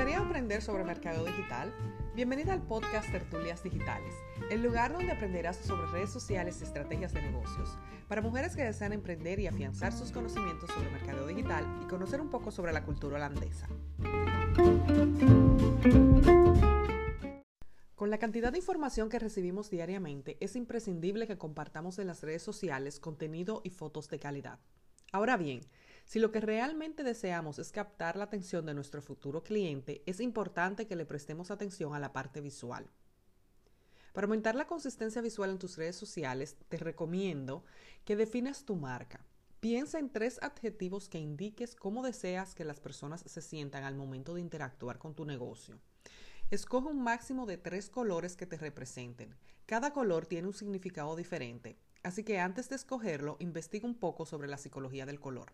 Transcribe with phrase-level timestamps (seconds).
[0.00, 1.70] aprender sobre mercado digital?
[2.14, 4.14] Bienvenida al podcast Tertulias Digitales,
[4.50, 7.76] el lugar donde aprenderás sobre redes sociales y estrategias de negocios,
[8.08, 12.30] para mujeres que desean emprender y afianzar sus conocimientos sobre mercado digital y conocer un
[12.30, 13.68] poco sobre la cultura holandesa.
[17.94, 22.42] Con la cantidad de información que recibimos diariamente, es imprescindible que compartamos en las redes
[22.42, 24.58] sociales contenido y fotos de calidad.
[25.12, 25.60] Ahora bien,
[26.06, 30.86] si lo que realmente deseamos es captar la atención de nuestro futuro cliente, es importante
[30.86, 32.90] que le prestemos atención a la parte visual.
[34.14, 37.64] Para aumentar la consistencia visual en tus redes sociales, te recomiendo
[38.04, 39.24] que definas tu marca.
[39.60, 44.34] Piensa en tres adjetivos que indiques cómo deseas que las personas se sientan al momento
[44.34, 45.78] de interactuar con tu negocio.
[46.50, 49.34] Escoge un máximo de tres colores que te representen.
[49.66, 54.48] Cada color tiene un significado diferente, así que antes de escogerlo, investiga un poco sobre
[54.48, 55.52] la psicología del color.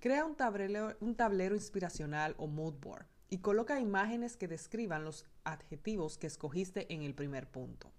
[0.00, 6.26] Crea un tablero, inspiracional o mood board y coloca imágenes que describan los adjetivos que
[6.26, 7.90] escogiste en el primer punto.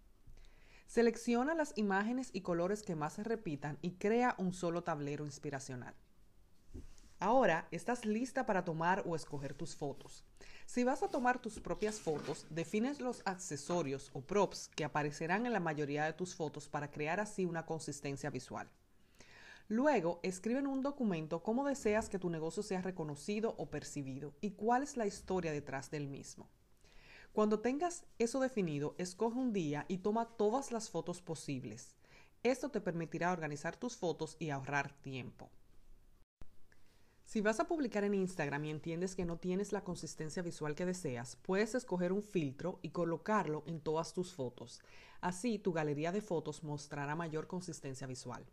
[0.85, 5.95] Selecciona las imágenes y colores que más se repitan y crea un solo tablero inspiracional.
[7.19, 10.23] Ahora estás lista para tomar o escoger tus fotos.
[10.65, 15.53] Si vas a tomar tus propias fotos, defines los accesorios o props que aparecerán en
[15.53, 18.69] la mayoría de tus fotos para crear así una consistencia visual.
[19.67, 24.51] Luego, escribe en un documento cómo deseas que tu negocio sea reconocido o percibido y
[24.51, 26.49] cuál es la historia detrás del mismo.
[27.31, 31.95] Cuando tengas eso definido, escoge un día y toma todas las fotos posibles.
[32.43, 35.49] Esto te permitirá organizar tus fotos y ahorrar tiempo.
[37.35, 40.85] Si vas a publicar en Instagram y entiendes que no tienes la consistencia visual que
[40.85, 44.79] deseas, puedes escoger un filtro y colocarlo en todas tus fotos.
[45.19, 48.45] Así tu galería de fotos mostrará mayor consistencia visual.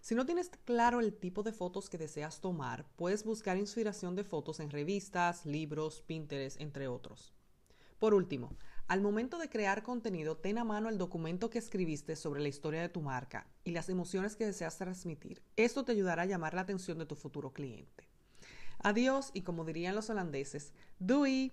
[0.00, 4.24] Si no tienes claro el tipo de fotos que deseas tomar, puedes buscar inspiración de
[4.24, 7.34] fotos en revistas, libros, Pinterest, entre otros.
[7.98, 8.56] Por último,
[8.90, 12.80] al momento de crear contenido, ten a mano el documento que escribiste sobre la historia
[12.80, 15.40] de tu marca y las emociones que deseas transmitir.
[15.54, 18.08] Esto te ayudará a llamar la atención de tu futuro cliente.
[18.80, 21.52] Adiós y como dirían los holandeses, doei!